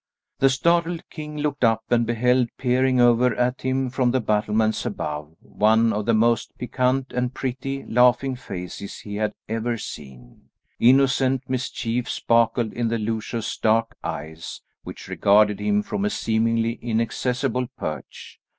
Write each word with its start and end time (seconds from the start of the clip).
The 0.39 0.49
startled 0.49 1.07
king 1.11 1.37
looked 1.37 1.63
up 1.63 1.83
and 1.91 2.07
beheld, 2.07 2.49
peering 2.57 2.99
over 2.99 3.35
at 3.35 3.61
him 3.61 3.91
from 3.91 4.09
the 4.09 4.19
battlements 4.19 4.83
above, 4.83 5.35
one 5.41 5.93
of 5.93 6.07
the 6.07 6.13
most 6.15 6.57
piquant 6.57 7.13
and 7.13 7.31
pretty, 7.35 7.83
laughing 7.85 8.35
faces 8.35 9.01
he 9.01 9.17
had 9.17 9.35
ever 9.47 9.77
seen. 9.77 10.49
Innocent 10.79 11.47
mischief 11.47 12.09
sparkled 12.09 12.73
in 12.73 12.87
the 12.87 12.97
luscious 12.97 13.55
dark 13.59 13.95
eyes, 14.03 14.61
which 14.81 15.07
regarded 15.07 15.59
him 15.59 15.83
from 15.83 16.03
a 16.03 16.09
seemingly 16.09 16.79
inaccessible 16.81 17.67
perch. 17.77 18.39